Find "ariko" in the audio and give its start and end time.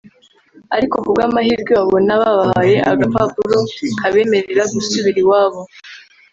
0.75-0.95